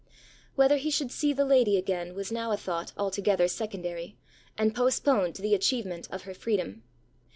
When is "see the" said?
1.11-1.45